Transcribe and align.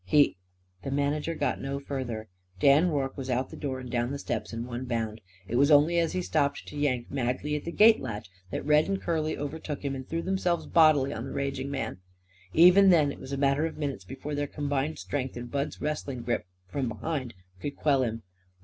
He" 0.03 0.35
The 0.83 0.89
manager 0.89 1.35
got 1.35 1.61
no 1.61 1.79
further. 1.79 2.27
Dan 2.59 2.89
Rorke 2.89 3.15
was 3.15 3.29
out 3.29 3.45
of 3.45 3.51
the 3.51 3.55
door 3.55 3.79
and 3.79 3.87
down 3.87 4.09
the 4.09 4.17
steps 4.17 4.51
at 4.51 4.59
one 4.61 4.85
bound. 4.85 5.21
It 5.47 5.57
was 5.57 5.69
only 5.69 5.99
as 5.99 6.13
he 6.13 6.23
stopped 6.23 6.67
to 6.69 6.75
yank 6.75 7.11
madly 7.11 7.55
at 7.55 7.65
the 7.65 7.71
gate 7.71 7.99
latch 7.99 8.27
that 8.49 8.65
Red 8.65 8.89
and 8.89 8.99
Curly 8.99 9.37
overtook 9.37 9.85
him 9.85 9.93
and 9.93 10.09
threw 10.09 10.23
themselves 10.23 10.65
bodily 10.65 11.13
on 11.13 11.25
the 11.25 11.33
raging 11.33 11.69
man. 11.69 11.99
Even 12.51 12.89
then 12.89 13.11
it 13.11 13.19
was 13.19 13.31
a 13.31 13.37
matter 13.37 13.67
of 13.67 13.77
minutes 13.77 14.03
before 14.03 14.33
their 14.33 14.47
combined 14.47 14.97
strength 14.97 15.37
and 15.37 15.51
Bud's 15.51 15.79
wrestling 15.79 16.23
grip, 16.23 16.47
from 16.65 16.87
behind, 16.89 17.35
could 17.61 17.75
quell 17.75 18.01
him. 18.01 18.23